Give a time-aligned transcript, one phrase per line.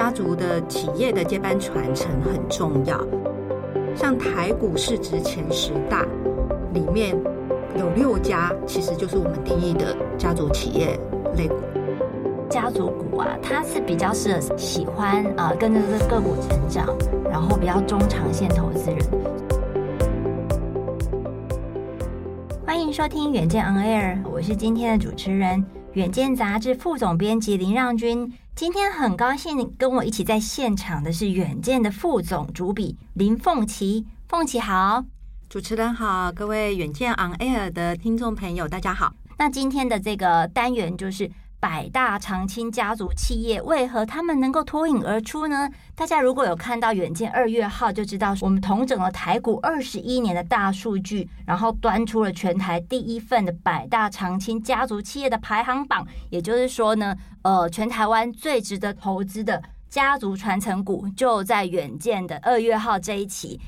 [0.00, 2.98] 家族的企业的接班传承很重要，
[3.94, 6.06] 像台股市值前十大
[6.72, 7.14] 里面
[7.76, 10.98] 有六家，其实就是我们定义的家族企业
[11.36, 11.56] 类股。
[12.48, 16.96] 家族股啊，它是比较适合喜欢啊、呃、跟着这个个股成长，
[17.30, 18.98] 然后比较中长线投资人。
[22.64, 25.62] 欢迎收听远见 On Air，我是今天的主持人，
[25.94, 28.32] 远见杂志副总编辑林让君。
[28.54, 35.04] 今天很高兴跟我一起在现场的是远见的副总主笔林凤琪，凤琪好，
[35.48, 39.12] 主持人好，各位远见 On Air 的听众朋友大家好。
[39.36, 41.28] 那今天的这个单元就是。
[41.60, 45.68] 百大长青家族企业为何他们能够脱颖而出呢？
[45.94, 56.06] 大家如果有看到远见二月号，就知道我们统整了台股二十一年的大数据，然后端出了全台第一份的百大长青家族企业的排行榜。
[56.30, 63.60] 也就是说呢，呃，全台湾最值得投资的家族传承股就在远见的二月号这一期。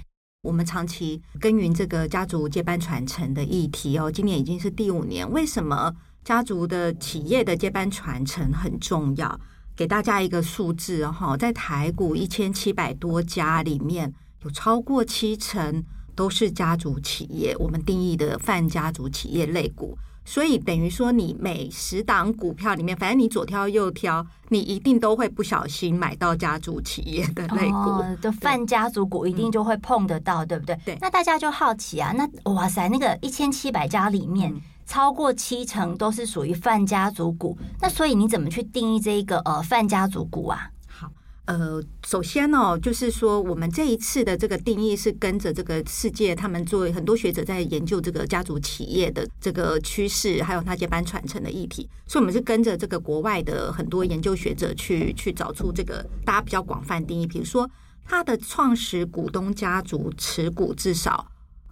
[0.43, 5.95] 我们长期耕耘这个家族接班传承的议题哦，今年已经是第五年，为什么？
[6.25, 9.41] 家族的企业的接班传承很重要，
[9.75, 14.13] 给大家一个数字哈，在台股一千七百多家里面，
[14.45, 15.83] 有超过七成
[16.15, 19.99] 都是家族企业，我们定义的泛家族企业类股。
[20.25, 30.79] 所以等于说，你每十档股票里面，反正你左挑右挑，你一定都会不小心买到家族企业的类股的泛家族股，一定就会碰得到，对不对？
[30.85, 30.99] 对。
[31.01, 34.55] 那大家就好奇啊，那哇塞，那个一千七百家里面。
[34.93, 40.71] 超过七成都是属于泛家族股，那所以你怎么去定义这一个呃泛家族股啊？
[40.87, 41.11] 好，
[41.47, 57.67] 呃，首先呢、哦，就是说我们这一次的这个定义是跟着这个世界，他们作为很多学者在研究这个家族企业的这个趋势，还有它接班传承的议题，所以我们是跟着这个国外的很多研究学者去去找出这个大家比较广泛定义，比如说
[58.05, 61.27] 它的创始股东家族持股至少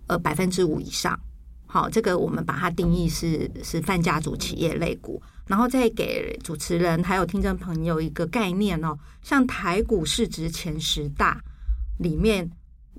[0.07, 1.21] 呃百分之五以上。
[1.71, 8.99] 好，这个我们把它定义是是泛家族企业类股，然后再给主持人还有听众朋友一个概念哦。
[9.23, 11.41] 像台股市值前十大
[11.99, 12.51] 里面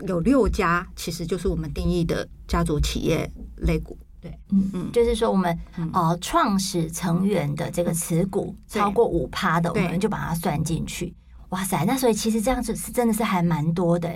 [0.08, 3.98] 有六家，其实就是我们定义的家族企业类股。
[4.22, 5.60] 对，嗯嗯，就是说我们
[5.92, 11.14] 呃创始成员的这个持股超过五趴的，我们就把它算进去。
[11.50, 14.10] 哇塞，那所以其实这样子是真的是还蛮多的。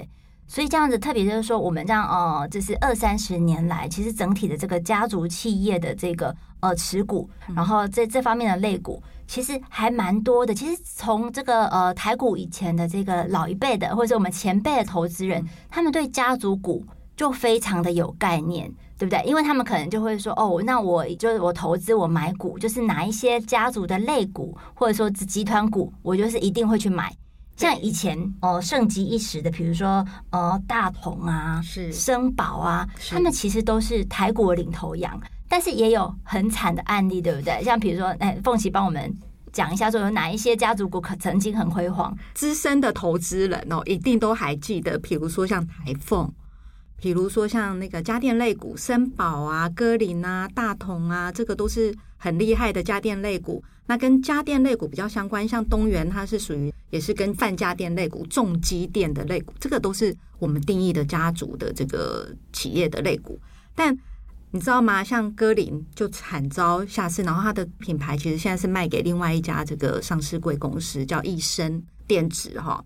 [0.48, 10.54] 所以这样子，特别就是说，我们这样呃，就是二三十年来，其实整体的这个家族企业的这个呃持股，然后这这方面的类股，其实还蛮多的。
[10.54, 16.86] 其实从这个呃台股以前的这个老一辈的，或者是我们前辈的投资人，他们对家族股
[17.18, 19.24] 就非常的有概念，对不对？
[19.26, 27.12] 因为他们可能就会说，哦，那我就是我投资我买股，就是哪一些家族的类股，或者说集团股，我就是一定会去买。
[27.56, 31.92] 像以前哦，盛极一时的，比如说呃，大同啊，是。
[31.92, 37.64] 森宝啊，他们其实都是台股领头羊，但是也有很惨的案例，对不对？
[37.64, 39.14] 像比如说，哎，凤琪帮我们
[39.54, 42.14] 讲一下，说有哪一些家族股可曾经很辉煌？
[42.34, 46.30] 资深的投资人哦，一定都还记得，比如说像台凤，
[47.06, 53.64] 比如说像那个家电类股，森宝啊、歌林啊、大同啊，这个都是很厉害的家电类股。
[53.86, 63.40] 那跟家电类股比较相关，像东元，它是属于也是跟泛家电类股、重机电的类股，这个都是我们定义的家族的这个企业的类股。
[63.76, 63.96] 但
[64.50, 65.04] 你知道吗？
[65.04, 72.84] 像歌林就惨遭下市，然后它的品牌其实现在是卖给另外一家这个上市贵公司，叫益生电子哈。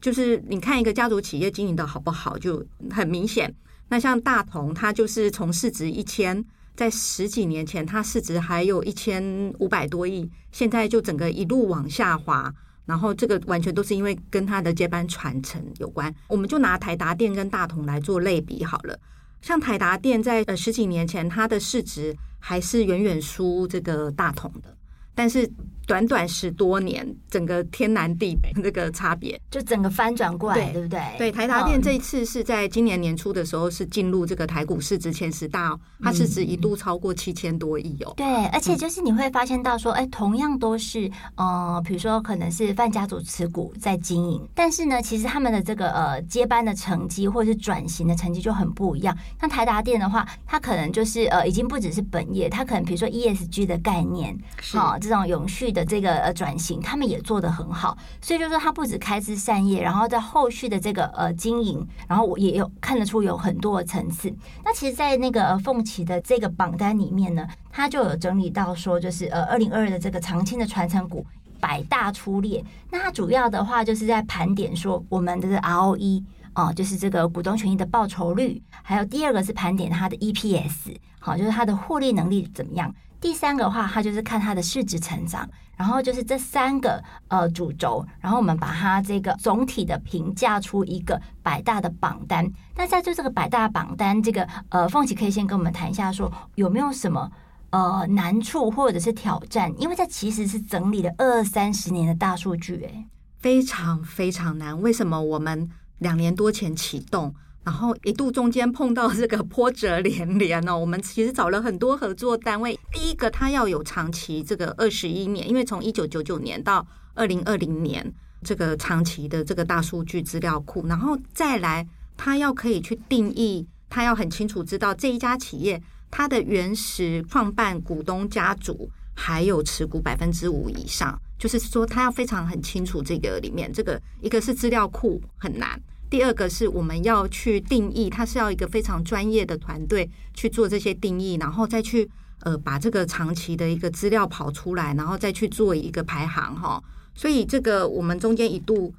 [0.00, 3.54] 就是你看一个家族企业经营的好不好，就很明显。
[3.88, 6.44] 那像大同，它就是从市值一千。
[6.76, 12.50] 在十几年前，它市值还有一千五百多亿，现在就整个一路往下滑。
[12.86, 16.12] 然后这个完全都是因为跟它的接班传承有关。
[16.28, 18.98] 我们就拿台达电跟大同来做类比好了。
[19.42, 24.74] 像台达电在呃十几年前，它的市值还是远远输这个大同的，
[25.14, 25.50] 但是
[25.90, 31.00] 短短十多年，整个天南地北这个差别，就整个翻转过来，对，对不对？
[31.18, 38.14] 对，台达电这一次是在今年年初的时候是进入这个台股市值前十大，哦，它市值一度超过七千多亿哦。
[38.16, 49.18] 对，而且就是你会发现到说，哎，同样都是呃，比如说可能是范家族持股在经营，但是呢，其实他们的这个呃接班的成绩或者是转型的成绩就很不一样。
[49.40, 54.38] 像台达电的话，它可能就是呃已经不只是本业，它可能比如说 ESG 的概念，
[54.72, 55.79] 好，哦，这种永续的。
[55.84, 64.32] 这个呃转型，他们也做得很好，所以就是说他不止开枝散叶，然后在后续的这个呃经营，然后我也有看得出有很多的层次。
[64.64, 71.24] 那其实，在那个凤期的这个榜单里面呢，他就有整理到说，就是呃二零二二的这个长青的传承股
[71.58, 72.64] 百大出列。
[72.90, 82.92] 那它主要的话就是在盘点说我们的 ROE 哦、就是这个股东权益的报酬率，还有第二个是盘点它的 EPS，好，就是它的获利能力怎么样。
[83.20, 85.48] 第三个的话，它就是看它的市值成长，
[85.80, 92.46] 然后就是这三个呃主轴，然后我们把它这个总体的评价出一个百大的榜单。
[92.76, 97.32] 那在做这个百大榜单，这个呃凤琪可以先跟我们谈一下说，说有没有什么
[97.70, 99.72] 呃难处或者是挑战？
[99.80, 103.06] 因为这其实是整理了二三十年的大数据，诶，
[103.38, 104.78] 非常非常难。
[104.82, 107.34] 为什么我们两年多前启动？
[107.62, 112.78] 然后一度中间碰到这个波折连连哦， 我们其实找了很多合作单位。
[112.92, 118.12] 第一个，他要有长期这个二十一年，因为从一九九九年到二零二零年
[118.42, 121.86] 这个长期的这个大数据资料库，然后再来，
[122.16, 125.80] 他要可以去定义，他要很清楚知道这一家企业
[126.10, 135.80] 它的原始创办股东家族还有持股百分之五以上，就是说他要非常很清楚这个里面这个一个是资料库很难。
[136.10, 142.10] 第二个是我们要去定义，它是要一个非常专业的团队去做这些定义，然后再去
[142.40, 146.82] 呃把这个长期的一个资料跑出来，然后再去做一个排行哈。
[147.14, 148.92] 所以这个我们中间一度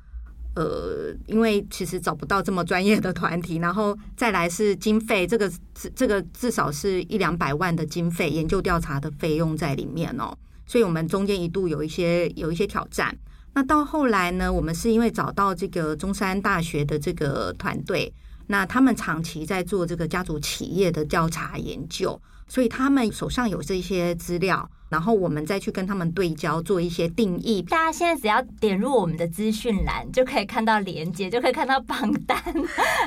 [0.55, 5.51] 呃，因为其实找不到这么专业的团体，然后再来是经费，这个
[5.93, 10.33] 这个至少是一两百万的经费研究调查的费用在里面哦，
[10.65, 13.17] 所以我们中间一度有一些有一些挑战。
[13.53, 18.13] 那到后来呢，我们是因为找到这个中山大学的这个团队，
[18.47, 27.61] 那他们长期在做这个家族企业的调查研究，所以他们手上有这些资料，然后我们再去跟他们对焦，做一些定义。
[27.61, 32.41] 大家现在只要点入我们的资讯栏，就可以看到连接，就可以看到榜单。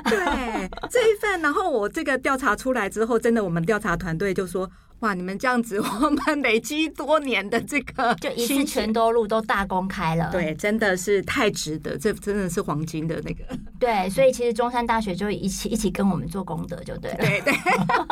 [0.04, 4.70] 对，这一份，然后我这个调查出来之后，真的，我们调查团队就说。
[5.04, 5.12] 哇！
[5.12, 10.30] 你们这样子， 我们累积多年的这个，就一次全都录都大公开了。
[10.32, 13.44] 对，真的是太值得，这真的是黄金的那个。
[13.78, 17.18] 对，所以其实中山大学就一起一起跟我们做功德，就对了。
[17.18, 17.52] 对对，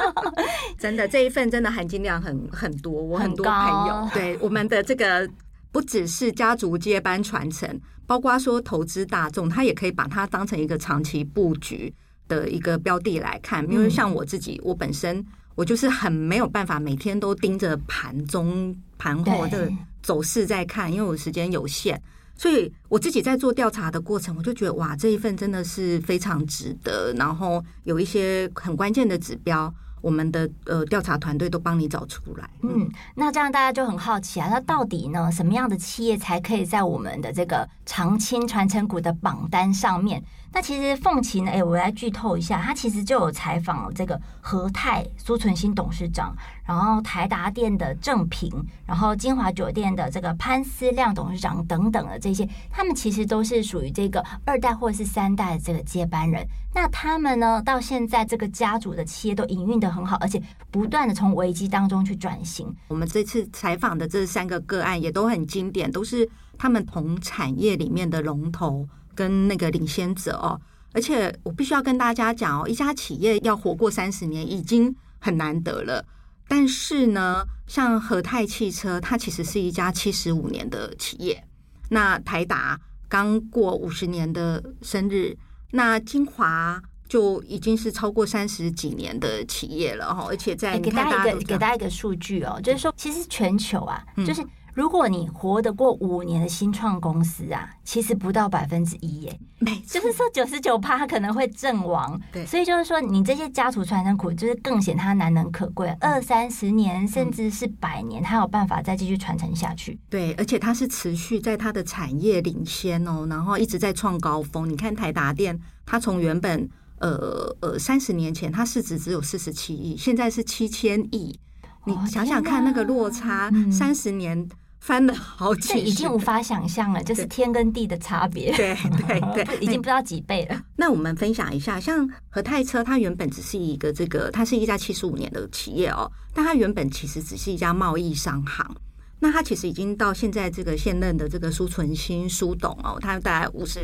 [0.78, 5.26] 真的这一份真的含金量很很多，我很多朋友，对我们的这个
[5.72, 11.90] 不只是家族接班传承，包括说投资大众，他也可以把它当成一个长期布局
[12.28, 13.66] 的一个标的来看。
[13.72, 15.24] 因为像我自己，我本身。
[15.54, 19.70] 我就是很没有办法每天都盯着盘中盘后的
[20.02, 22.00] 走势在看，因为我时间有限，
[22.36, 29.72] 所以我自己在做调查的过程，我就觉得哇，这一份真的是非常值得，然后有一些很关键的指标。
[30.02, 32.50] 我们的呃调查团队都帮你找出来。
[32.62, 40.22] 嗯，那这样大家就很好奇啊，那到底呢，什么样的企业才可以在我们的这个长青传承股的榜单上面？
[40.54, 48.50] 那其实凤琪呢，哎，我来剧透一下，他其实就有采访这个和泰苏存新董事长，然后台达电的郑平，
[48.86, 56.46] 然后金华酒店的这个潘思亮董事长等等的这些，他们其实都是属于这个二代或者是三代的这个接班人。
[56.74, 62.74] 那他们呢，到现在这个家族的企业都营运得很好，而且不断的从危机当中去转型。
[62.88, 70.58] 我们这次采访的这三个个案也都很经典，都是他们同产业里面的龙头跟那个领先者哦。
[70.94, 76.04] 而且我必须要跟大家讲哦，一家企业要活过三十年已经很难得了。
[76.52, 81.42] 但是呢，像和泰汽车，它其实是一家七十五年的企业。
[81.88, 82.78] 那台达
[83.08, 85.34] 刚过五十年的生日。
[85.70, 86.78] 那金华
[87.08, 115.60] 就已经是超过三十几年的企业了哈，而且在给大家一个给大家一个数据哦，就是说，其实全球啊，就是如果你活得过五年的新创公司啊，其实不到百分之一耶，没，就是说九十九趴可能会阵亡，对，所以就是说，你这些家族传承苦，就是更显它难能可贵，二三十年甚至是百年，它有办法再继续传承下去，对，而且它是持续在它的产业领先哦，然后一直在创高峰，你看台达电。
[115.84, 116.68] 它从原本
[117.00, 121.38] 呃呃三十年前，它市值只有四十七亿，现在是七千亿。
[121.84, 124.48] 你想想看，那个落差，三十年
[124.82, 128.52] 翻了好几，已经无法想象了，就是天跟地的差别。
[128.56, 130.60] 对对对， 对已经不知道几倍了。
[130.74, 138.76] 那我们分享一下，像和泰车，它原本只是一个这个，它是一家七十五年的企业哦，但它原本其实只是一家贸易商行。
[139.20, 143.78] 那它其实已经到现在这个现任的这个苏存兴苏董哦，他大概五十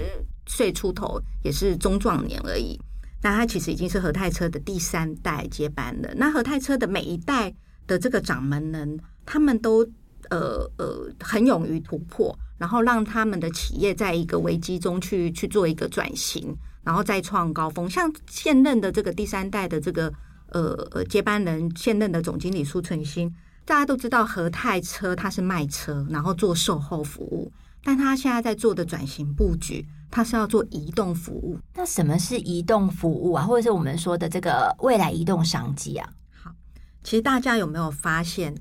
[0.46, 2.76] 岁出头，也是中壮年而已。
[3.22, 6.12] 那他其实已经是和泰车的第三代接班了。
[6.16, 7.54] 那和泰车的每一代
[7.86, 9.88] 的这个掌门人，他们都。
[10.30, 17.88] 呃呃，很勇于突破，然后让他们的企业在一个危机中去去做一个转型，然后再创高峰。
[17.88, 20.12] 像现任的这个第三代的这个
[20.50, 27.50] 呃呃接班人，现任的总经理苏存兴，大家都知道和泰车它是卖车，然后做售后服务，
[27.82, 31.58] 但他现在在做的转型布局，他是要做移动服务。
[31.74, 33.44] 那什么是移动服务啊？
[33.44, 36.08] 或者是我们说的这个未来移动商机啊？
[36.32, 36.50] 好，
[37.02, 38.54] 其实大家有没有发现？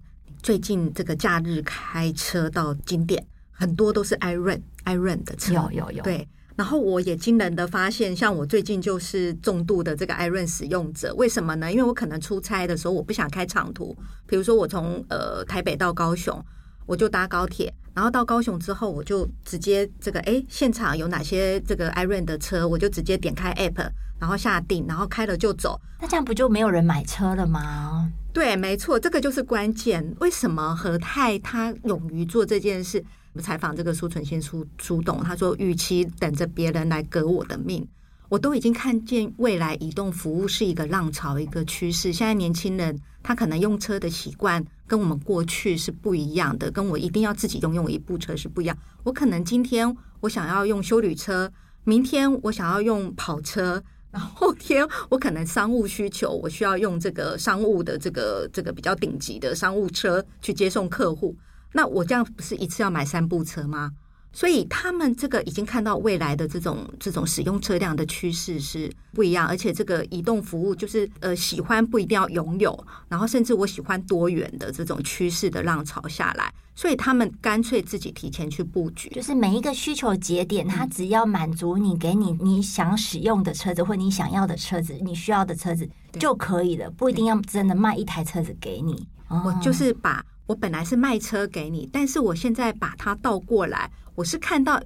[0.48, 6.01] 最近这个假日开车到景点，很多都是 iRent iRent 的车，有有有。
[6.01, 6.25] 对，
[6.56, 11.13] 然后我也惊人的发现，像我最近就是重度的这个 iRent 使用者。
[11.16, 11.70] 为什么呢？
[11.70, 13.94] 因为我可能出差的时候，我不想开长途，
[14.25, 16.42] 比如说我从呃台北到高雄，
[16.88, 23.88] 我就搭高铁，然后到高雄之后，我就直接这个哎，现场有哪些这个 iRent 的车，我就直接点开 app，
[24.20, 25.79] 然后下定，然后开了就走。
[26.00, 28.12] 那这样不就没有人买车了吗？
[28.34, 30.15] 对，没错，这个就是关键。
[30.20, 33.03] 为什么和泰他勇于做这件事？
[33.34, 37.88] 我们采访这个苏存先苏苏董，他说：“与其等着别人来革我的命，
[38.29, 42.12] 我都已经看见未来移动服务是一个浪潮，一个趋势。
[42.12, 48.77] 现在年轻人他可能用车的习惯跟我们过去是不一样的，跟我一定要自己拥有一部车是不一样。
[49.03, 51.51] 我可能今天我想要用休旅车，
[51.84, 61.36] 明天我想要用跑车。”然后天，我可能商务需求，我需要用这个商务的这个这个比较顶级的商务车去接送客户。
[61.74, 63.91] 那我这样不是一次要买三部车吗？
[64.38, 85.89] 所以他们这个已经看到未来的这种这种使用车辆的趋势是不一样，而且这个移动服务就是呃喜欢不一定要拥有，然后甚至我喜欢多元的这种趋势的浪潮下来，所以他们干脆自己提前去布局，就是每一个需求节点，它只要满足你给你你想使用的车子或你想要的车子，你需要的车子
[86.20, 89.08] 就可以了，不一定要真的卖一台车子给你。
[89.29, 93.92] 我就是把我本来是卖车给你，但是我现在把它倒过来。
[94.16, 94.82] 我是看到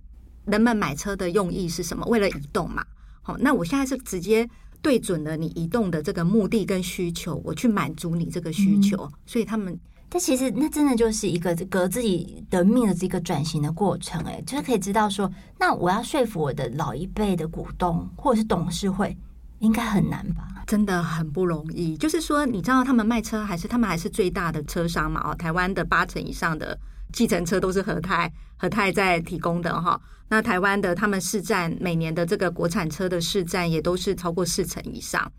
[0.46, 2.06] 人们买车的用意是什么？
[2.08, 2.84] 为了移动嘛。
[3.22, 4.50] 好，那我现在是直接
[4.82, 8.98] 对准了你移动的这个目的跟需求，我去满足你这个需求。
[9.04, 14.20] 嗯、所以他们，但其实那真的就是一个革自己的命的这个转型的过程。
[14.24, 19.16] 哎，就是可以知道说，那我要说服我的老一辈的股东或者是董事会，
[19.62, 20.64] 应该很难吧？
[20.68, 21.98] 真的很不容易。
[21.98, 25.22] 就是说，你知道他们卖车还是他们还是最大的车商嘛？
[25.24, 26.78] 哦，台湾的八成以上的。
[27.14, 30.00] 计程车都是和泰和泰在提供的哈，
[30.30, 35.30] 那台湾的他们市占每年的这个国产车的市占也都是超过四成以上，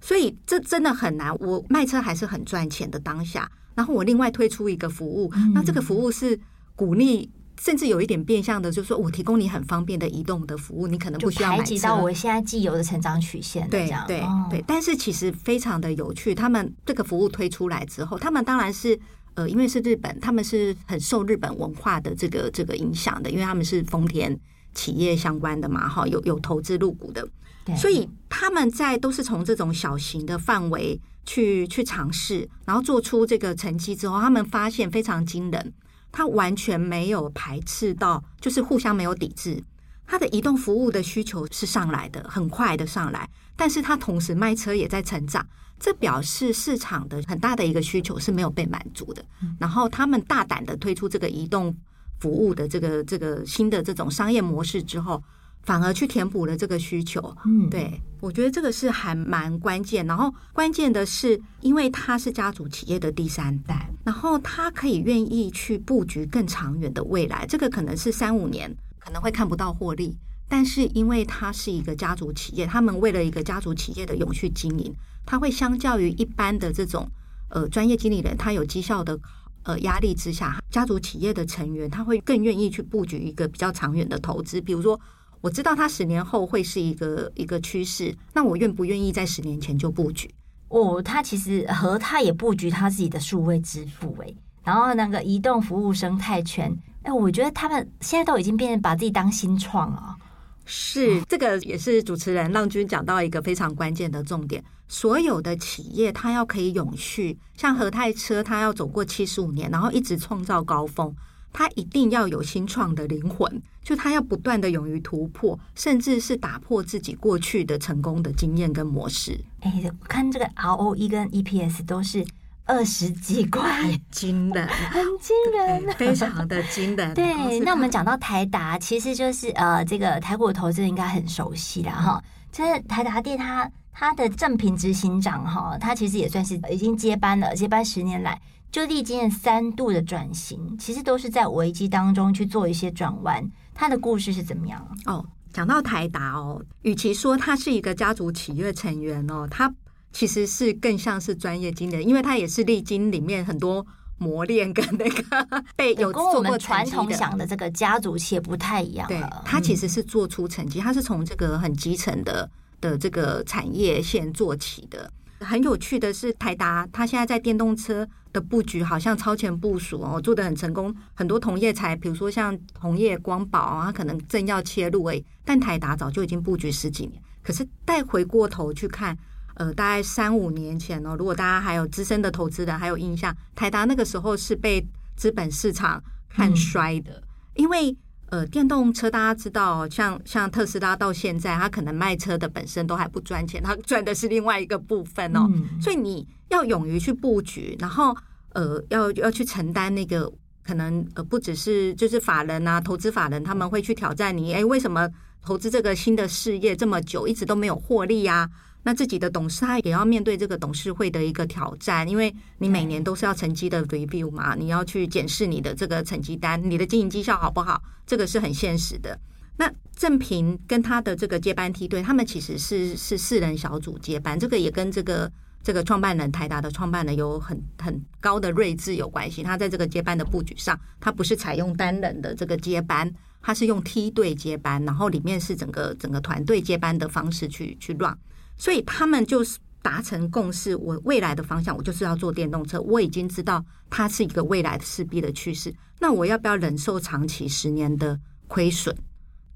[0.00, 1.32] 所以这真的很难。
[1.38, 6.36] 我卖车还是很赚钱的当下，然后我另外推出一个服务，那这个服务是
[6.74, 11.62] 鼓励，甚至有一点变相的，就是说我提供你很方便的移动的服务，你可能不需要买车。
[11.62, 16.34] 排挤到我现在既有的成长曲线，对对对，但是其实非常的有趣。
[16.34, 18.98] 他们这个服务推出来之后，他们当然是。
[19.34, 24.38] 呃，因为是日本，他们是很受日本文化的这个这个影响的，因为他们是丰田
[24.74, 27.26] 企业相关的嘛，哈，有有投资入股的，
[27.64, 35.72] 对所以他们在都是从这种小型的范围去去尝试，然后做出这个成绩之后，他们发现非常惊人，
[36.12, 39.64] 他完全没有排斥到，就是互相没有抵制，
[40.06, 45.44] 他的移动服务的需求是上来的，很快的上来，但是他同时卖车也在成长。
[45.80, 49.24] 这表示市场的很大的一个需求是没有被满足的，
[49.58, 51.76] 然后他们大胆的推出这个移动
[52.20, 55.20] 服务的这个这个新的这种商业模式之后，
[55.62, 57.36] 反而去填补了这个需求。
[57.44, 60.06] 嗯，对，我觉得这个是还蛮关键。
[60.06, 67.46] 然后关键的是，因为他是家族企业的第三代，然后他可以愿意去布局更长远的未来。
[67.46, 70.16] 这个可能是三五年可能会看不到获利，
[70.48, 74.94] 但是因为他是一个家族企业，他们为了一个家族企业的永续经营。
[75.24, 77.08] 他会相较于一般的这种
[77.48, 79.16] 呃专业经理人，他有绩效的
[79.62, 84.60] 呃压力之下，家族企业的成员他会更愿意去布局一个比较长远的投资。
[84.60, 85.00] 比如说，
[85.42, 90.34] 我知道它十年后会是一个一个趋势，那我愿不愿意在十年前就布局？
[90.68, 94.34] 哦，他其实和他也布局他自己的数位支付诶，
[94.64, 100.16] 然后那个移动服务生态圈，哎，我觉得他们现在都已经变成把自己当新创了。
[100.64, 104.64] 是，这个也是主持人浪君讲到一个非常关键的重点。
[104.88, 111.12] 所有的企业，它要可以永续，像和泰车，它要走过七十五年，然后一直创造高峰。
[111.52, 119.38] 他一定要有新创的灵魂，就他要不断的勇于突破，甚至是打破自己过去的成功的经验跟模式。
[119.60, 122.24] 哎，我看这个 ROE 跟 EPS 都是
[122.64, 127.12] 二十几块， 惊人，很惊人，非常的惊人。
[127.12, 132.22] 对，那我们讲到台达，其实就是呃，这个台股投资人应该很熟悉了哈。
[132.50, 138.40] 其实台达电它它的正品执行长哈，他其实也算是已经接班了，接班十年来。
[138.72, 143.46] 就历经三度的转型，其实都是在危机当中去做一些转弯。
[143.74, 144.96] 他的故事是怎么样？
[145.04, 149.70] 哦，讲到台达哦，与其说他是一个家族企业成员哦，他
[150.10, 153.86] 其实是更像是专业经理人，因为他也是历经里面很多
[154.16, 159.06] 磨练跟那个 被有做过跟我们传统想的这个家族企业不太一样。
[159.06, 162.50] 对，他其实是做出成绩，他是从这个很基层的
[162.80, 165.12] 的这个产业线做起的。
[165.40, 170.94] 很有趣的是，台达他现在在电动车的布局好像超前部署哦，做的很成功。
[171.14, 177.22] 很多同业才，比如说像同业光宝啊，它可能正要切入诶，但台达早就已经布局十几年。
[177.42, 179.16] 可是再回过头去看，
[179.54, 184.86] 呃，大概三五年前哦，如果大家还有资深的投资人还有印象，台达那个时候是被
[185.16, 187.22] 资本市场看衰的，嗯、
[187.56, 187.96] 因为。
[188.32, 195.46] 呃，电动车大家知道，像像特斯拉到现在，它可能卖车的本身都还不赚钱，它赚的是另外一个部分哦。
[195.52, 198.14] 嗯、所以你要勇于去布局，然后
[198.50, 200.30] 呃，要要去承担那个
[200.62, 205.08] 可能呃，不只是就是法人啊，投资法人他们会去挑战你，哎，为什么
[205.42, 208.48] 投资这个新的事业这么久，一直都没有获利啊？
[208.84, 219.18] 那自己的董事他也要面对这个董事会的一个挑战，因为你每年都是要成绩的 review 嘛，你要去检视你的这个成绩单，你的经营绩效好不好，这个是很现实的。
[219.56, 225.30] 那正平跟他的这个接班梯队，他们其实是是四人小组接班，这个也跟这个
[225.62, 229.42] 这个创办人台达的创办人有很很高的睿智有关系。
[229.42, 233.08] 他在这个接班的布局上，他不是采用单人的这个接班，
[233.40, 238.16] 他是用梯队接班，然后里面是整个整个团队接班的方式去去 run。
[238.56, 242.80] 所以他们就是达成共识，我未来的方向，我就是要做电动车。
[242.80, 245.74] 我已经知道它是一个未来的势必的趋势。
[246.00, 248.96] 那我要不要忍受长期十年的亏损，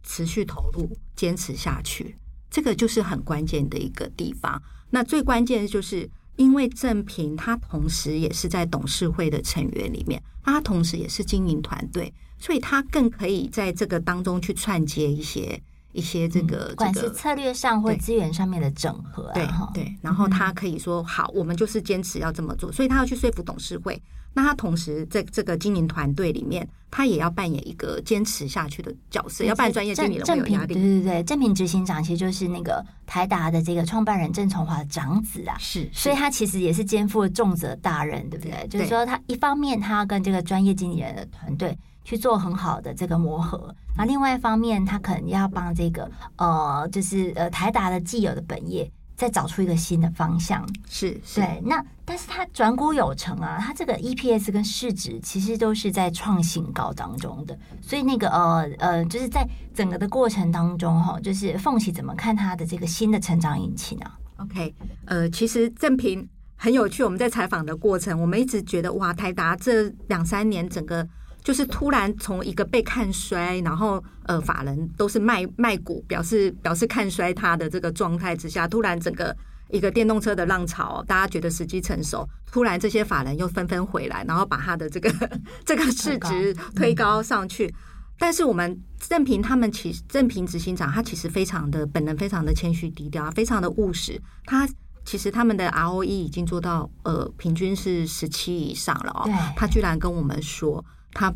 [0.02, 2.16] 持续投入，坚持下去？
[2.48, 4.62] 这个就是很关键的一个地方。
[4.96, 15.60] 那最关键的就是，因为郑平他同时也是在董事会的成员里面，他同时也是经营团队，所以他更可以在这个当中去串接一些。
[15.96, 24.00] 一些这个，不管是策略上或资源上面的整合，对对，然后他可以说好，我们就是坚持要这么做，所以他要去说服董事会。
[24.34, 30.74] 那他同时在这个经营团队里面，他也要扮演一个坚持下去的角色，要扮专业经理人会有压力。
[30.74, 38.68] 对对对，正品执行长其实就是那个台达的这个创办人郑崇华的长子啊，是，所以他其实也是肩负了重责大任，对不对？
[38.68, 41.74] 就是说，他一方面他要跟这个专业经理人的团队。
[42.06, 50.64] 去做很好的这个磨合，那另外一方面，他可能要帮这个呃，就是呃台达的既有的本业再找出一个新的方向。
[50.88, 51.60] 是，是对。
[51.66, 57.58] 那但是他转股有成啊，他这个 EPS 跟市值其实都是在创新高当中的。
[57.82, 64.72] 所以那个呃呃，就是在整个的过程当中哈，就是凤喜怎么看他的这个新的成长引擎啊？OK，
[65.06, 71.04] 呃，其实正平很有趣，我们在采访的过程，我们一直觉得哇，台达这两三年整个。
[71.46, 79.32] 就是突然从一个被看衰，然后呃法人都是卖卖股，表示表示看衰它的这个状态之下，突然整个
[79.70, 85.08] 一个电动车的浪潮，大家觉得时机成熟，突然这些法人又纷纷回来，然后把它的这个
[85.64, 87.72] 这个市值推高上去。
[88.18, 94.20] 但是我们正平他们其实正平执行长他其实非常的本人非常的谦虚低调，非常的务实。
[94.46, 94.68] 他
[95.04, 100.84] 其实他们的 ROE 已经做到呃平均是十七以上了哦，他居然跟我们说。
[101.18, 101.32] 他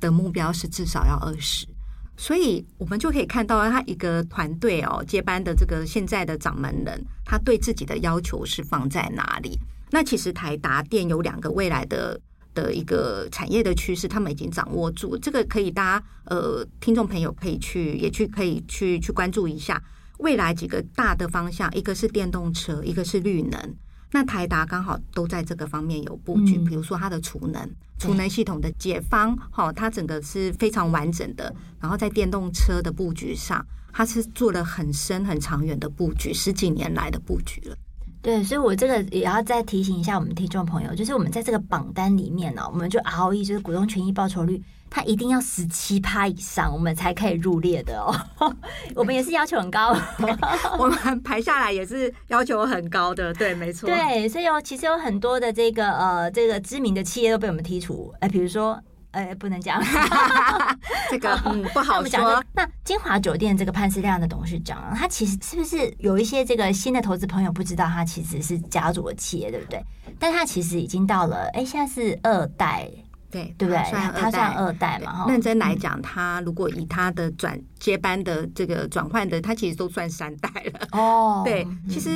[0.00, 1.66] 的目标是至少要二十，
[2.16, 9.58] 所以我们就可以看到他一个团队哦，接班的这个现在的掌门人，他对自己的要求是放在哪里？
[9.90, 12.18] 那其实台达电有两个未来的
[12.54, 19.82] 的一个产业的趋势，他们已经掌握住，这个可以大家呃听众朋友可以去也去可以去去关注一下
[20.20, 23.76] 未来几个大的方向，一个是电动车，一个是绿能。
[24.12, 31.54] 那台达刚好都在这个方面有布局，比如说它的储能、储能系统的解方，哈，它整个是非常完整的。
[31.80, 37.76] 然后在电动车的布局上，它是做了很深、很长远的布局，十几年来的布局了。
[38.22, 44.62] 对，所以我这个也要再提醒一下我们听众朋友，就是我们在这个榜单里面呢，我们就 ROE 就是股东权益报酬率。
[44.94, 48.14] 它一定要十七趴以上，我们才可以入列的哦。
[48.94, 49.96] 我们也是要求很高，
[50.78, 53.32] 我们排下来也是要求很高的。
[53.32, 53.88] 对，没错。
[53.88, 58.12] 对，所以有其实有很多的这个呃，这个知名的企业都被我们剔除。
[58.20, 58.78] 哎，比如说
[59.12, 59.80] 呃，不能讲，
[61.10, 62.44] 这个嗯不好说。
[62.54, 69.84] 那金华酒店这个潘思亮的董事长，他其实是不是有一些这个新的投资朋友不知道，他其实是家族的企业，对不对？
[70.18, 72.88] 但他其实已经到了，哎，现在是二代，
[73.30, 73.82] 对对不对？
[73.90, 75.26] 他，他算二代嘛？
[75.28, 80.88] 认真来讲，他如果以他的转接班的这个转换的，他其实都算三代了。
[80.92, 82.10] 哦，对，其实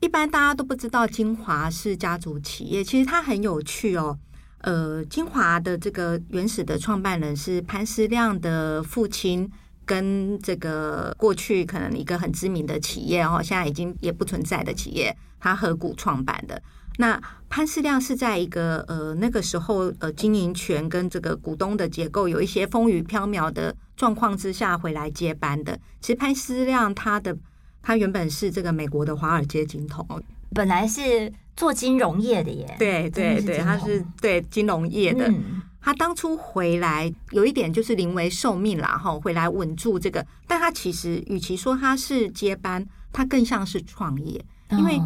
[0.00, 4.18] 一般大家都不知道金华是家族企业，其实它很有趣哦。
[4.62, 9.50] 呃，金华的这个原始的创办人是潘思亮的父亲，
[9.84, 16.62] 跟这个过去可能一个很知名的企业哦，现在已经也不存在的企业，他合股创办的。
[16.98, 25.76] 那潘思亮是在一个呃那个时候呃经营权跟这个股东的结构有一些风雨飘渺的状况之下回来接班的。
[26.00, 27.36] 其实潘思亮他的
[27.80, 30.06] 他原本是这个美国的华尔街金童，
[30.54, 31.32] 本来是。
[31.54, 35.28] 做金融业的耶，对对对，他是对金融业的。
[35.28, 40.26] 嗯、他当初回来有一点就是临危受命啦，哈，回来稳住这个。
[40.48, 44.42] 但他其实与其说他是接班，他更像是创业。
[44.70, 44.98] 因为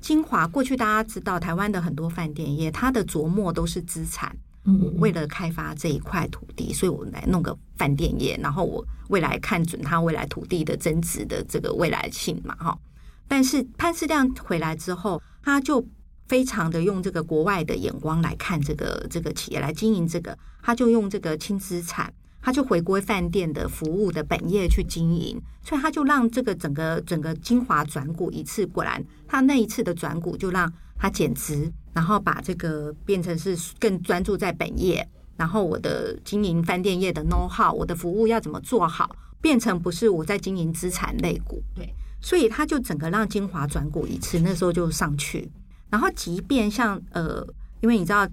[0.00, 4.34] 金华过去大家知道，台湾的很多饭店业，他的琢磨都是资产。
[4.64, 12.76] 我为了开发这一块土地，所以我来弄个饭店业，然后我未来看准它未来土地的增值的这个未来性嘛，哈。
[13.30, 15.86] 但是潘思亮回来之后，他就
[16.26, 22.12] 非常的用这个国外的眼光来看这个这个企业来经营这个，他就用这个轻资产，
[22.42, 41.94] 他就回归饭店的服务的本业去经营，所以他就让这个整个整个金华转股一次，果然他那一次的转股就让他减资，然后把这个变成是更专注在本业，然后我的经营饭店业的 know how，我的服务要怎么做好，变成不是我在经营资产类股，对。
[42.20, 45.50] 所以他就整个让精华转股一次，那时候就上去。
[45.88, 47.44] 然后即便像呃，
[47.80, 48.28] 因为你知道，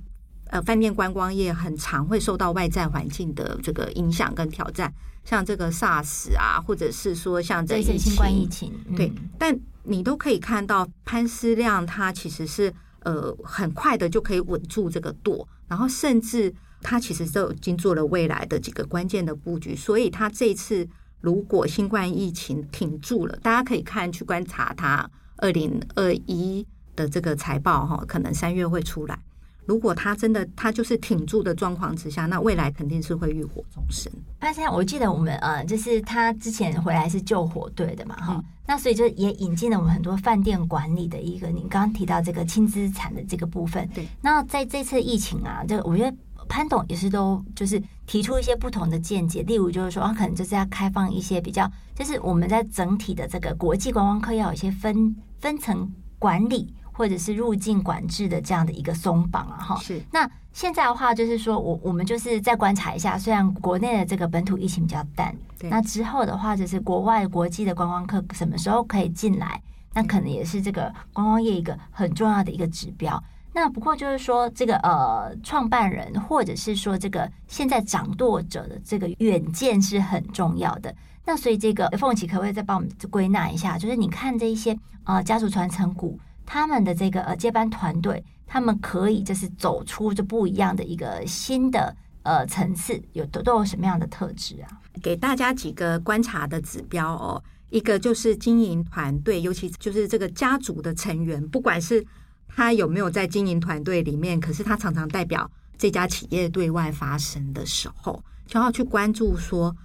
[0.47, 9.11] 呃，饭店观光业很常会受到外在环境的这个影响跟挑战，像这个 SARS 啊，或者是说像这些新冠疫情，对。
[9.39, 20.87] 但你都可以看到潘思亮他其实是呃很快的就可以稳住这个舵，然后甚至他其实都已经做了未来的几个关键的布局，所以他这一次。
[21.19, 29.19] 如果新冠疫情挺住了，大家可以看去观察它二零二一的这个财报哈，可能三月会出来。
[29.65, 34.11] 如果它真的它就是挺住的状况之下，那未来肯定是会浴火重生。
[34.39, 43.85] 那现在我记得我们呃，就是他之前回来是救火队的嘛哈，嗯、那所以就也引进了我们很多饭店管理的一个，你刚刚提到这个轻资产的这个部分。
[43.93, 46.15] 对，那在这次疫情啊，这觉得。
[46.47, 59.75] 潘董也是都就是提出一些不同的见解，例如就是说，啊可能就是要开放一些比较，就是我们在整体的这个国际观光客要有一些分分层管理，或者是入境管制的这样的一个松绑啊，哈。
[59.77, 60.01] 是。
[60.11, 69.61] 那现在的话，就是说我我们就是再观察一下，虽然国内的这个本土疫情比较淡，那之后的话，就是国外国际的观光客什么时候可以进来，
[69.93, 73.23] 那可能也是这个观光业一个很重要的一个指标。
[73.59, 80.95] 那不过就是说，这个呃，创办人或者是说这个现在掌舵者的这个远见是很重要的。
[81.25, 83.75] 那所以这个凤琪可不可以再帮我们归纳一下？
[83.75, 94.69] 就是你看这一些呃家族传承股，他们的这个呃接班团队，他们可以就是走出这不一样的一个新的呃层次，有都都有什么样的特质啊？
[95.01, 102.05] 给大家几个观察的指标哦，一个就是经营团队，尤其就是这个家族的成员，不管是。
[102.47, 104.39] 他有没有在经营团队里面？
[104.39, 109.75] 可是他常常代表这家企业对外发声的时候，就要去关注说，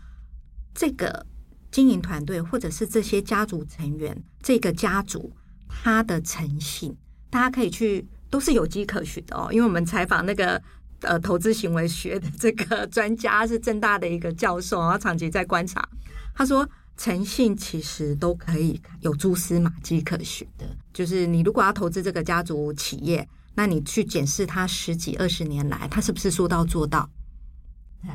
[0.75, 1.27] 这个
[1.71, 5.33] 经营团队或者是这些家族成员，这个家族
[5.69, 6.97] 他的诚信，
[7.29, 9.49] 大家可以去都是有迹可循的哦。
[9.53, 10.61] 因为我们采访那个
[11.01, 15.87] 呃投资行为学的这个专家是正大的一个教授，然后长期在观察，
[16.35, 16.69] 他说。
[16.97, 27.09] 诚信其实都可以有蛛丝马迹可循的，就是你如果要投资这个家族企业，那你去检视他十几二十年来，他是不是说到做到，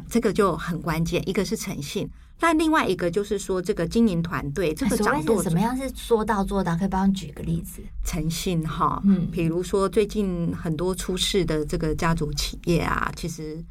[0.08, 1.22] 这个就很关键。
[1.28, 2.10] 一个是诚信，
[2.40, 6.76] 但另外一个就是说这个经营团队这个掌舵怎么样是说到做到？
[6.78, 7.82] 可以帮我举个例子？
[8.06, 13.62] 诚信哈，嗯，比如说最近很多出事的这个家族企业啊，其实。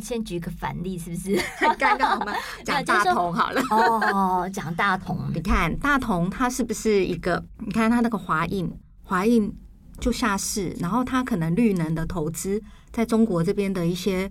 [0.00, 1.38] 先举个反例，是不是？
[1.78, 3.60] 刚刚我们 讲大同好了。
[3.70, 7.44] 哦，讲大同，你看大同，它是不是一个？
[7.58, 9.54] 你看它那个华映，华映
[10.00, 14.30] 就下市，然后它可能绿能的投资，在中国这边的一些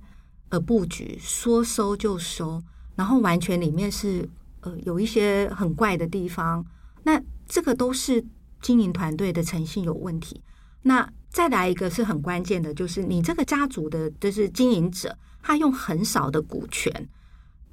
[0.50, 2.62] 呃布局，说收就收，
[2.96, 4.28] 然后完全里面是
[4.62, 6.66] 呃有一些很怪的地方。
[7.04, 8.26] 那这个都是
[8.62, 10.42] 经营团队的诚信有问题。
[10.84, 15.16] 那再来一个是很关键的，就是你这个家族的，就是经营者。
[15.42, 17.08] 他用很少的股权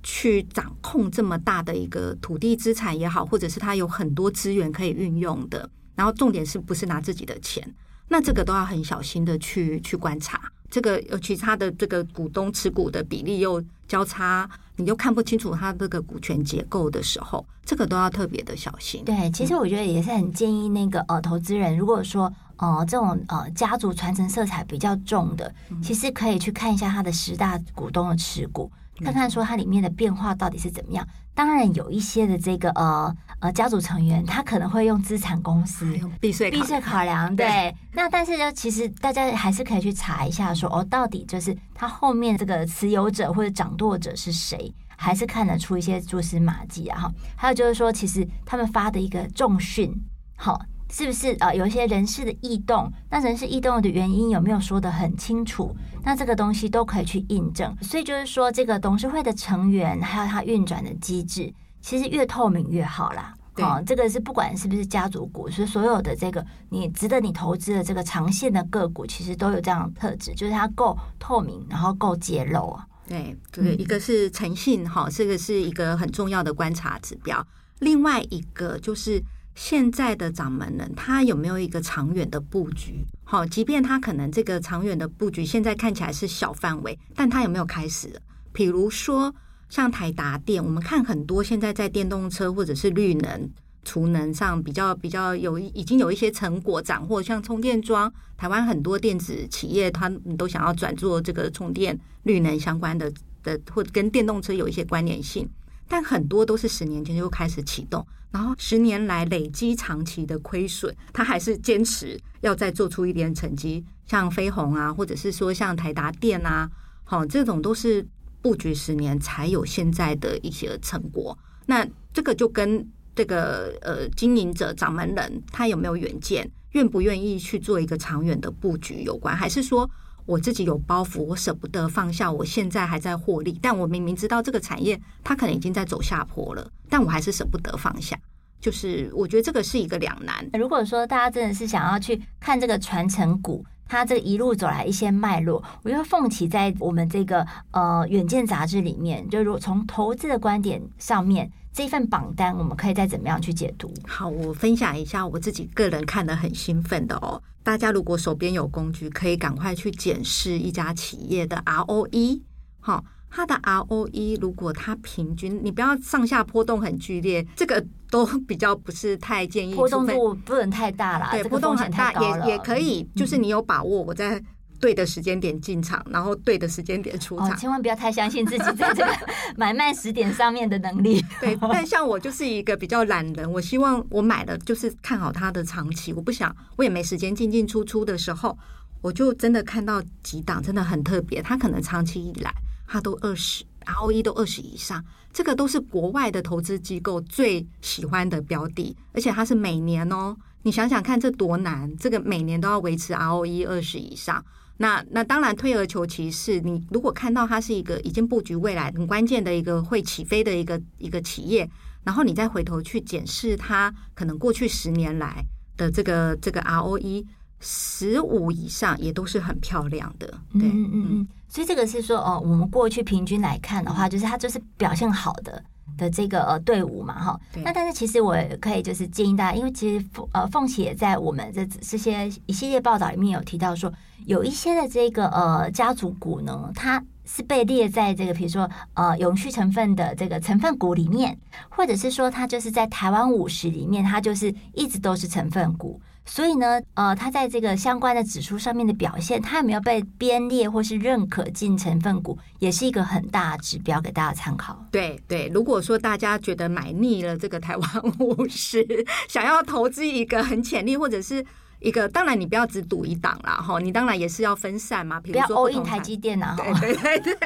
[0.02, 5.68] 去掌控这么大的一个土地资产也好，或者是他有很多资源可以运用的。
[5.94, 7.74] 然后重点是不是拿自己的钱？
[8.08, 10.50] 那这个都要很小心的去去观察。
[10.70, 19.02] 这个尤其他的这个股东持股的比例又交叉，你又看不清楚他这个股权结构的时候，这个都要特别的小心。
[19.04, 28.70] 对，其实我觉得也是很建议那个呃投资人，如果说呃这种呃家族传承色彩比较重的，其实可以去看一下它的十大股东的持股。
[29.00, 31.06] 看看说它里面的变化到底是怎么样？
[31.32, 37.46] 当然有一些的这个呃呃家族成员，他可能会用资产公司避税避税考量，对。
[37.46, 47.12] 对那但是呢，其实大家还是可以去查一下说，说哦，到底就是他后面这个持有者或者掌舵者是谁，还是看得出一些蛛丝马迹啊哈。
[47.36, 49.94] 还有就是说，其实他们发的一个重讯，
[50.34, 50.60] 好。
[50.90, 52.90] 是不是呃有一些人事的异动？
[53.10, 55.74] 那人事异动的原因有没有说得很清楚？
[56.02, 57.76] 那这个东西都可以去印证。
[57.82, 63.34] 所以就是说，这个董事会的成员还有它运转的机制，其实越透明越好啦。
[63.54, 72.86] 对、哦，这个是不管是不是家族股，所以所有的这个你值得你投资的这个长线的个股，其实都有这样的特质，就是它够透明，然后够揭露啊。
[73.06, 77.46] 对，对，一个是诚信哈，这个是一个很重要的观察指标。
[77.80, 79.22] 另外一个就是。
[79.58, 83.04] 现在的掌门人他有没有一个长远的布局？
[83.24, 88.08] 好，即便他可能这个长远的布局现在看起来是小范围，但他有没有开始？
[88.52, 89.34] 比如说
[89.68, 93.50] 像台达电，我们看很多现在在电动车或者是绿能、
[93.82, 105.50] 储能上比较比较有已经有一些成果斩获，像充电桩，台湾很多电子企业他们都想要转做这个充电绿能相关的的，或跟电动车有一些关联性。
[105.88, 116.70] 但很多都是十年前就开始启动，然后十年来累积长期的亏损，他还是坚持要再做出一点成绩，像飞鸿啊，或者是说像台达电啊，
[117.04, 118.06] 好，这种都是
[118.42, 121.36] 布局十年才有现在的一些成果。
[121.66, 129.90] 那这个就跟这个呃经营者掌门人他有没有远见，愿不愿意去做一个长远的布局有关，还是说？
[130.28, 132.30] 我自己有包袱，我舍不得放下。
[132.30, 138.14] 我现在还在获利，但我明明知道这个产业它可能已经在走下坡了，但我还是舍不得放下。
[138.60, 140.46] 就是我觉得这个是一个两难。
[140.52, 151.50] 如果说大家真的是想要去看这个传承股，它这一路走来一些脉络，我觉得凤琪在我们这个呃远见杂志里面，就如从投资的观点上面。
[151.78, 153.88] 这份榜单我们可以再怎么样去解读？
[154.04, 157.40] 好，我分享一下我自己个人看得很兴奋的哦。
[157.62, 162.40] 大家如果手边有工具，可以赶快去检视一家企业的 ROE。
[162.80, 169.76] 好，它的 ROE 如果它平均，你不要上下波动很剧烈，这个都比较不是太建议。
[169.76, 174.42] 波动度不能太大了，对，波动很大也也可以，就是你有把握，我在。
[174.80, 177.50] 对的时间点进场，然后对的时间点出场。
[177.50, 179.12] 哦，千万不要太相信自己在这个
[179.56, 181.24] 买卖时点上面的能力。
[181.40, 188.56] 对，但像我就是一个比较懒人，我希望我买的就是看好它的长期，我不想我也没时间进进出出的时候，
[189.00, 192.52] 我就真的看到几档真的很特别，它可能长期以来
[192.86, 204.44] 它都二十，ROE 都二十以上，这个都是国外的投资机构最喜欢的标的，而且它是每年哦，你想想看这多难，这个每年都要维持 ROE 二十以上。
[204.78, 211.68] 那那当然，退而求其次，你如果看到它是一个已经布局未来很关键的一个会起飞的一个一个企业，
[212.04, 215.44] 然后你再回头去检视它可能过去十年来
[215.76, 217.26] 的这个这个 ROE
[217.60, 220.28] 十五以上，也都是很漂亮的。
[220.52, 221.28] 对，嗯嗯嗯。
[221.48, 225.64] 所以这个是说，哦，我们过去平均来看的话，就是它就是表现好的。
[225.96, 233.92] 的这个呃队伍嘛哈，那但是其实我可以就是建议大家，因为其实凤呃凤琪也在我们这这些一系列报道里面有提到说，
[234.26, 246.00] 有一些的这个呃家族股呢，它是被列在这个比如说呃永续成分的这个成分股里面，或者是说它就是在台湾五十里面，它就是一直都是成分股。
[246.28, 254.86] 所以呢，呃，它在这个相关的指数上面的表现，它有没有被编列或是认可进成分股，也是一个很大的指标给大家参考。
[254.92, 257.88] 对对，如果说大家觉得买腻了这个台湾
[258.20, 258.86] 五十，
[259.26, 261.44] 想要投资一个很潜力或者是
[261.80, 265.18] 一个，当然你不要只赌一档啦，哈，你当然也是要分散嘛。
[265.18, 267.36] 比如说不，不要 all in 台积电啊，对对对，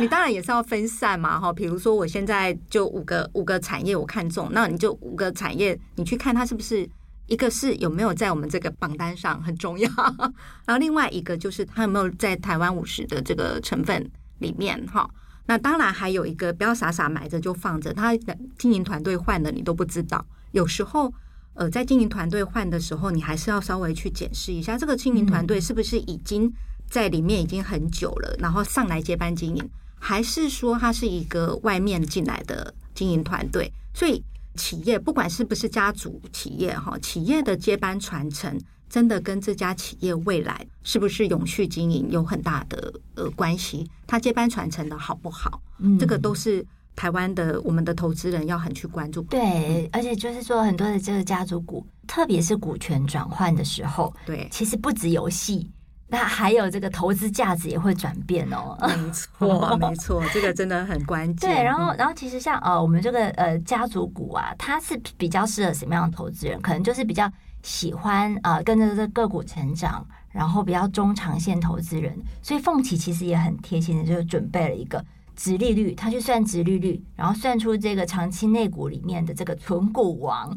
[0.00, 1.52] 你当然也是要分散嘛，哈。
[1.52, 6.88] 比如说我现在就五个五个产业我看中，那你就五个产业你去看它是不是。
[7.26, 9.90] 一个是有没有在我们这个榜单上很重要，
[10.66, 14.08] 然后另外一个就是他有没有在台湾五十的这个成分
[14.38, 15.08] 里面哈。
[15.46, 18.16] 那当然还有一个不要傻傻买着就放着，他
[18.58, 20.24] 经营团队换了你都不知道。
[20.52, 21.12] 有时候
[21.54, 26.52] 呃在经营团队换的时候，你还是要稍微去检视一下这个经营团队是不是已经
[26.88, 33.72] 在里面已经很久了，然后上来接班经营，还是说他是一个外面进来的经营团队？
[33.94, 34.22] 所以
[34.56, 43.88] 企业不管是不是家族企业哈，企业的接班传承真的跟这家企业未来是不是永续经营有很大的呃关系。
[44.06, 45.60] 它接班传承的好不好？
[45.78, 46.64] 嗯，这个都是
[46.94, 49.22] 台湾的我们的投资人要很去关注。
[49.22, 55.70] 对，而且就是说很多的这个家族股，特别是股权转换的时候，对，其实不止游戏。
[56.08, 61.50] 那还有这个投资价值也会转变哦，没错，没错， 这个真的很关键。
[61.50, 66.60] 对，然后，然后其实像呃，我们这个呃家族股啊，它是比较适合什么样的投资人？
[66.62, 67.30] 可能就是比较
[67.62, 72.16] 喜欢啊、呃，跟着这个股成长，然后比较中长线投资人。
[72.40, 75.04] 所以凤起其实也很贴心的，就准备了一个。
[75.36, 80.56] 殖利率，他去算殖利率，然后算出这个长期内股里面的这个存股王。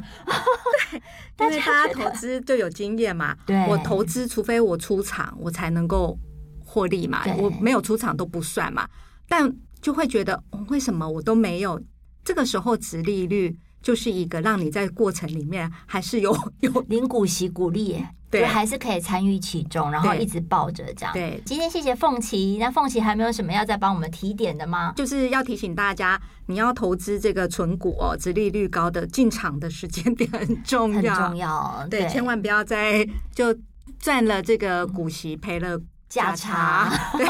[1.36, 3.36] 对，因为大家投资就有经验嘛。
[3.46, 6.18] 对，我投资，除非我出场，我才能够
[6.64, 7.24] 获利嘛。
[7.38, 8.88] 我没有出场都不算嘛。
[9.28, 11.80] 但就会觉得，为什么我都没有？
[12.24, 18.04] 这个时候殖利率就是一个让你在过程里面还是有有领股息股利。
[18.32, 21.14] 对，还是可以参与其中，然后一直抱着这样。
[21.14, 22.58] 对，今天谢谢凤琪。
[22.60, 24.94] 那凤琪还没有什么要再帮我们提点的吗？
[24.96, 31.88] 就是要提醒大家，你要投资这个存股哦，殖利率高的进场的时间点很重要，很重要。
[31.90, 33.56] 对，对，千万不要再就
[34.00, 35.80] 赚了这个股息赔了。
[36.10, 37.28] 价差， 对，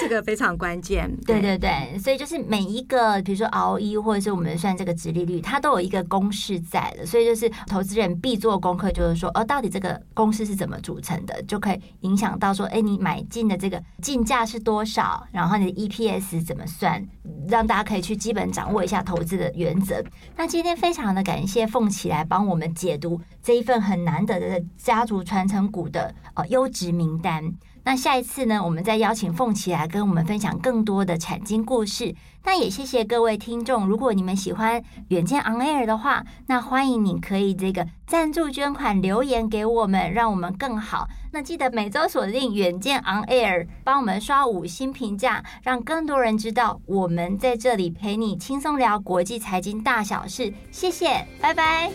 [0.00, 1.14] 这个非常关键。
[1.26, 7.04] 对对对，所以就是每一个，比如说 ROE 或者是我们算这个直利率，它都有一个公式在的。
[7.04, 17.06] 所以就是投资人必做功课，就是说，哦，到底这个公式是怎么组成的，就可以影响到说，哎，你买进的这个进价是多少，然后你的 EPS 怎么算，
[17.48, 20.04] 让大家可以去基本掌握一下投资的原则。
[20.36, 27.52] 那今天非常的感谢凤起来帮我们解读这一份很难得的家族传承股的呃优质名单。
[27.88, 32.14] 那下一次呢，我们再邀请凤琪来跟我们分享更多的产经故事。
[32.44, 41.08] 那也谢谢各位听众，如果你们喜欢远见 On Air 的话，那欢迎你可以这个赞助捐款留言给我们，让我们更好。
[41.32, 50.52] 那记得每周锁定远见 On Air，帮我们刷五星评价，让更多人知道我们在这里陪你轻松聊国际财经大小事。
[50.70, 51.90] 谢谢，拜拜。